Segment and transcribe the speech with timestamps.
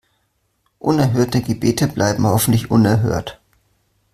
[0.79, 3.39] Unerhörte Gebete bleiben hoffentlich unerhört.